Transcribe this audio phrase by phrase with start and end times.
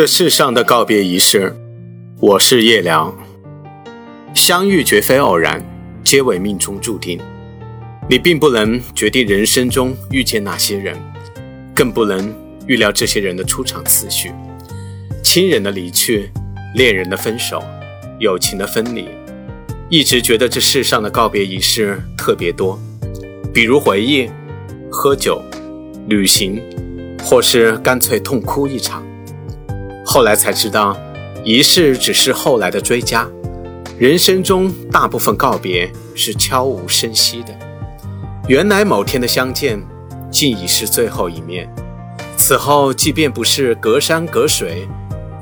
[0.00, 1.54] 这世上的告别仪式，
[2.20, 3.14] 我是叶良。
[4.32, 5.62] 相遇绝非偶然，
[6.02, 7.20] 皆为命中注定。
[8.08, 10.96] 你并不能决定人生中遇见哪些人，
[11.74, 12.34] 更不能
[12.66, 14.32] 预料这些人的出场次序。
[15.22, 16.30] 亲人的离去，
[16.74, 17.62] 恋人的分手，
[18.18, 19.06] 友情的分离，
[19.90, 22.80] 一直觉得这世上的告别仪式特别多，
[23.52, 24.30] 比如回忆、
[24.90, 25.42] 喝酒、
[26.08, 26.58] 旅行，
[27.22, 29.06] 或是干脆痛哭一场。
[30.12, 30.96] 后来才知道，
[31.44, 33.28] 仪式只是后来的追加。
[33.96, 37.56] 人生中大部分告别是悄无声息的。
[38.48, 39.80] 原来某天的相见，
[40.28, 41.72] 竟已是最后一面。
[42.36, 44.88] 此后，即便不是隔山隔水，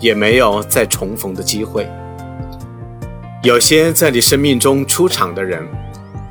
[0.00, 1.90] 也没有再重逢的机会。
[3.42, 5.66] 有些在你生命中出场的人，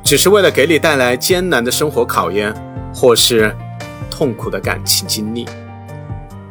[0.04, 2.54] 只是为了给你带来艰难的生活考验，
[2.94, 3.52] 或是
[4.08, 5.44] 痛苦的感情经历。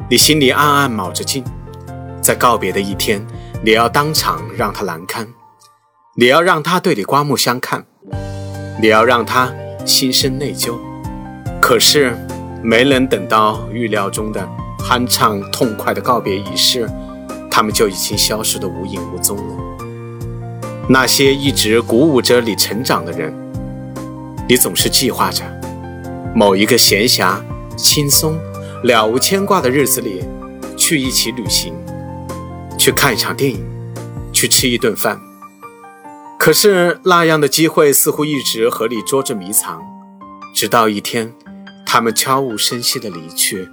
[0.09, 1.41] 你心里暗暗卯着劲。
[2.27, 3.25] 在告别的一天，
[3.63, 5.25] 你要当场让他难堪，
[6.17, 7.85] 你要让他对你刮目相看，
[8.81, 9.49] 你要让他
[9.85, 10.77] 心生内疚。
[11.61, 12.17] 可是，
[12.61, 14.45] 没能等到预料中的
[14.77, 16.85] 酣畅痛快的告别仪式，
[17.49, 19.55] 他们就已经消失得无影无踪了。
[20.89, 23.33] 那些一直鼓舞着你成长的人，
[24.49, 25.45] 你总是计划着
[26.35, 27.37] 某一个闲暇、
[27.77, 28.37] 轻松、
[28.83, 30.25] 了无牵挂的日子里，
[30.75, 31.73] 去一起旅行。
[32.87, 33.61] 去看一场电影，
[34.31, 35.19] 去吃一顿饭。
[36.39, 39.81] 可是那样的机会似乎一直和你捉着迷藏，
[40.55, 41.33] 直到一天，
[41.85, 43.67] 他们悄无声息的离去，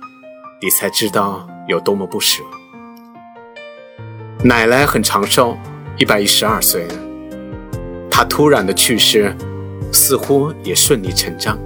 [0.61, 2.43] 你才知道有多么不舍。
[4.43, 5.57] 奶奶很长寿，
[5.97, 6.95] 一百一十二岁了。
[8.11, 9.33] 她突然的去世，
[9.93, 11.57] 似乎也顺理成章。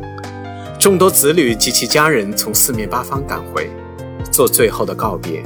[0.79, 3.71] 众多子女及其家人从四面八方赶回，
[4.31, 5.43] 做最后的告别。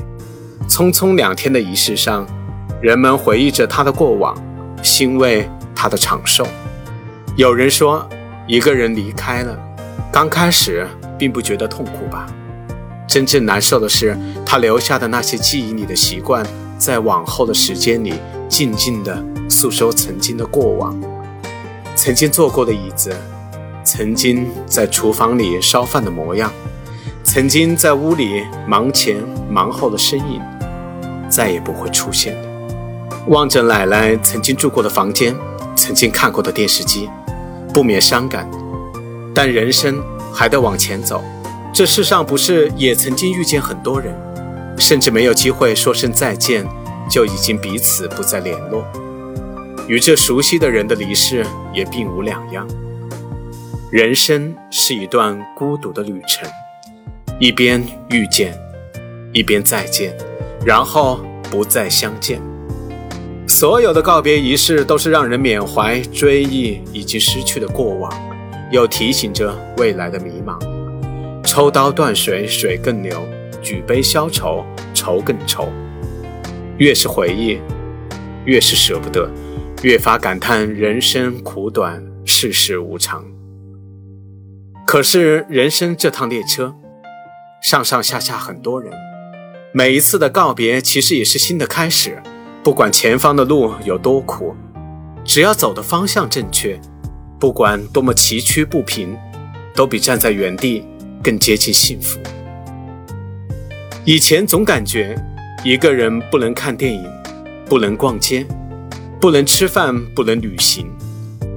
[0.72, 2.26] 匆匆两天的仪式上，
[2.80, 4.34] 人们回忆着他的过往，
[4.82, 6.46] 欣慰他的长寿。
[7.36, 8.08] 有人说，
[8.48, 9.54] 一个人离开了，
[10.10, 10.88] 刚开始
[11.18, 12.26] 并不觉得痛苦吧？
[13.06, 14.16] 真正难受的是，
[14.46, 16.42] 他留下的那些记忆里的习惯，
[16.78, 18.14] 在往后的时间里，
[18.48, 20.98] 静静地诉说曾经的过往，
[21.94, 23.14] 曾经坐过的椅子，
[23.84, 26.50] 曾经在厨房里烧饭的模样，
[27.22, 29.16] 曾经在屋里忙前
[29.50, 30.40] 忙后的身影。
[31.32, 32.48] 再也不会出现的。
[33.28, 35.34] 望着奶奶曾经住过的房间，
[35.74, 37.08] 曾经看过的电视机，
[37.72, 38.48] 不免伤感。
[39.34, 41.24] 但人生还得往前走，
[41.72, 44.14] 这世上不是也曾经遇见很多人，
[44.76, 46.66] 甚至没有机会说声再见，
[47.08, 48.84] 就已经彼此不再联络，
[49.88, 52.68] 与这熟悉的人的离世也并无两样。
[53.90, 56.48] 人生是一段孤独的旅程，
[57.38, 58.54] 一边遇见，
[59.32, 60.14] 一边再见。
[60.64, 62.40] 然后不再相见。
[63.46, 68.12] 所有的告别仪式都是让人缅怀、追忆以及失去的过往，
[68.70, 70.58] 又提醒着未来的迷茫。
[71.44, 73.16] 抽刀断水，水更流；
[73.60, 74.64] 举杯消愁，
[74.94, 75.68] 愁更愁。
[76.78, 77.58] 越是回忆，
[78.44, 79.28] 越是舍不得，
[79.82, 83.24] 越发感叹人生苦短，世事无常。
[84.86, 86.74] 可是人生这趟列车，
[87.60, 88.92] 上上下下很多人。
[89.74, 92.22] 每一次的告别，其实也是新的开始。
[92.62, 94.54] 不管前方的路有多苦，
[95.24, 96.78] 只要走的方向正确，
[97.40, 99.16] 不管多么崎岖不平，
[99.74, 100.84] 都比站在原地
[101.22, 102.20] 更接近幸福。
[104.04, 105.16] 以前总感觉
[105.64, 107.02] 一个人不能看电影，
[107.64, 108.46] 不能逛街，
[109.18, 110.86] 不能吃饭，不能旅行。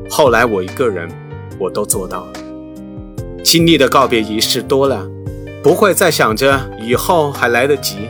[0.10, 1.10] 后来我一个人，
[1.60, 2.34] 我都做到了。
[3.44, 5.06] 经历的告别仪式多了。
[5.66, 8.08] 不会再想着以后还来得及。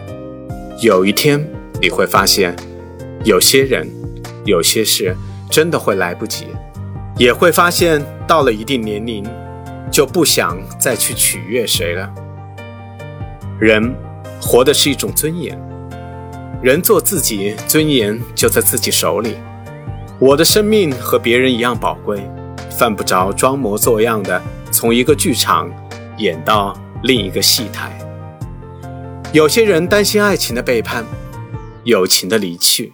[0.81, 1.41] 有一天
[1.81, 2.53] 你会发现，
[3.23, 3.89] 有些人、
[4.43, 5.15] 有些事
[5.49, 6.47] 真的会来不及，
[7.17, 9.25] 也会发现到了一定年龄，
[9.89, 12.13] 就不想再去取悦谁了。
[13.57, 13.95] 人
[14.41, 15.57] 活的是一种尊严，
[16.61, 19.37] 人做自己，尊严就在自己手里。
[20.19, 22.21] 我的生命和别人一样宝贵，
[22.69, 24.41] 犯不着装模作样的
[24.71, 25.71] 从一个剧场
[26.17, 26.77] 演到。
[27.03, 27.91] 另一个戏台，
[29.31, 31.05] 有些人担心爱情的背叛，
[31.83, 32.93] 友情的离去，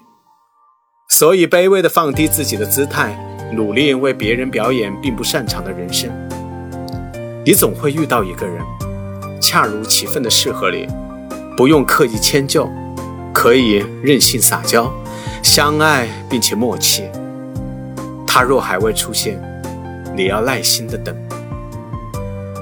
[1.09, 3.15] 所以卑微的放低自己的姿态，
[3.53, 6.09] 努力为别人表演并不擅长的人生。
[7.45, 8.61] 你总会遇到一个人，
[9.39, 10.87] 恰如其分的适合你，
[11.55, 12.69] 不用刻意迁就，
[13.33, 14.91] 可以任性撒娇，
[15.41, 17.03] 相爱并且默契。
[18.27, 19.41] 他若还未出现，
[20.15, 21.15] 你要耐心的等。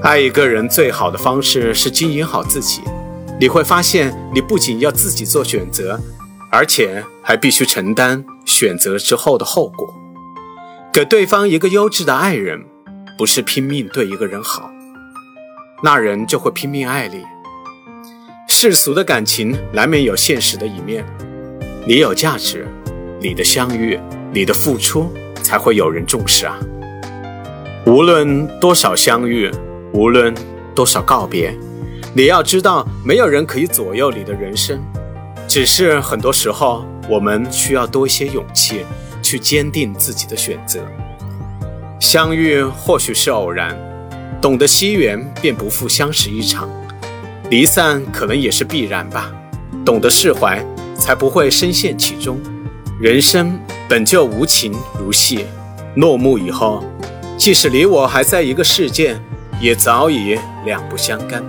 [0.02, 2.80] 爱一个人最好的方式是经营好自己，
[3.38, 6.00] 你会发现，你不仅要自己做选择，
[6.50, 9.94] 而且还必须承担选择之后的后果。
[10.90, 12.64] 给对方一个优质的爱人，
[13.18, 14.70] 不是拼命对一个人好，
[15.82, 17.22] 那人就会拼命爱你。
[18.48, 21.04] 世俗的感情难免有现实的一面，
[21.86, 22.66] 你有价值，
[23.20, 24.00] 你的相遇，
[24.32, 25.12] 你的付出，
[25.42, 26.58] 才会有人重视啊。
[27.84, 29.50] 无论多少相遇，
[29.92, 30.32] 无论
[30.74, 31.52] 多少告别，
[32.14, 34.80] 你要知道，没有人可以左右你的人生，
[35.48, 38.84] 只是很多时候我们需要多一些勇气，
[39.20, 40.80] 去坚定自己的选择。
[41.98, 43.76] 相遇或许是偶然，
[44.40, 46.68] 懂得惜缘，便不负相识一场；
[47.50, 49.32] 离散可能也是必然吧，
[49.84, 50.64] 懂得释怀，
[50.96, 52.40] 才不会深陷其中。
[53.00, 53.58] 人生
[53.88, 55.46] 本就无情如戏，
[55.96, 56.84] 落幕以后。
[57.36, 59.18] 即使你我还在一个世界，
[59.60, 61.44] 也早已两不相干。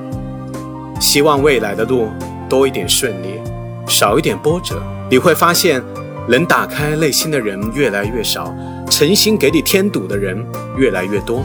[0.99, 2.09] 希望未来的路
[2.49, 3.39] 多一点顺利，
[3.87, 4.81] 少一点波折。
[5.09, 5.81] 你会发现，
[6.27, 8.53] 能打开内心的人越来越少，
[8.89, 10.45] 诚心给你添堵的人
[10.77, 11.43] 越来越多。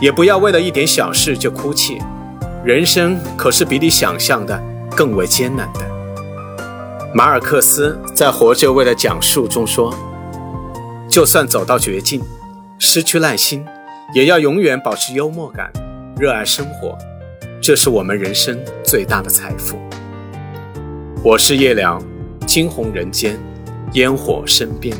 [0.00, 1.98] 也不要为了一点小事就哭泣，
[2.64, 4.60] 人生可是比你想象的
[4.96, 5.80] 更为艰难的。
[7.14, 9.94] 马尔克斯在《活着为了讲述》中说
[11.08, 12.22] ：“就算走到绝境。”
[12.84, 13.64] 失去耐心，
[14.14, 15.72] 也要永远保持幽默感，
[16.18, 16.98] 热爱生活，
[17.62, 19.78] 这是我们人生最大的财富。
[21.24, 21.98] 我是叶良，
[22.46, 23.38] 惊鸿人间，
[23.94, 24.94] 烟火身边。